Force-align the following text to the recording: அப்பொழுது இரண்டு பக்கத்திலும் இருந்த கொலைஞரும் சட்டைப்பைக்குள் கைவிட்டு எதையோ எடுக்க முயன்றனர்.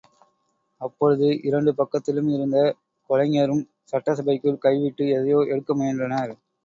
அப்பொழுது 0.81 1.27
இரண்டு 1.41 1.71
பக்கத்திலும் 1.73 2.29
இருந்த 2.33 2.57
கொலைஞரும் 3.09 3.63
சட்டைப்பைக்குள் 3.91 4.57
கைவிட்டு 4.57 5.05
எதையோ 5.09 5.41
எடுக்க 5.47 5.75
முயன்றனர். 5.75 6.33